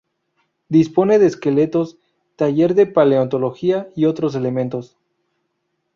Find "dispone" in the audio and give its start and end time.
0.67-1.19